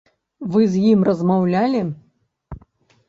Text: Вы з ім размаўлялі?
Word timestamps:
Вы 0.53 0.61
з 0.75 0.81
ім 0.93 0.99
размаўлялі? 1.09 1.81